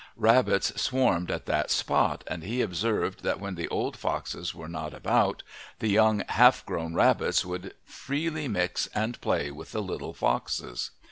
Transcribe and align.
Rabbits 0.17 0.81
swarmed 0.81 1.29
at 1.29 1.45
that 1.45 1.69
spot, 1.69 2.23
and 2.25 2.41
he 2.41 2.63
observed 2.63 3.21
that 3.21 3.39
when 3.39 3.53
the 3.53 3.67
old 3.67 3.95
foxes 3.95 4.55
were 4.55 4.67
not 4.67 4.95
about 4.95 5.43
the 5.77 5.89
young, 5.89 6.23
half 6.29 6.65
grown 6.65 6.95
rabbits 6.95 7.45
would 7.45 7.75
freely 7.85 8.47
mix 8.47 8.87
and 8.95 9.21
play 9.21 9.51
with 9.51 9.73
the 9.73 9.81
little 9.83 10.15
foxes. 10.15 10.89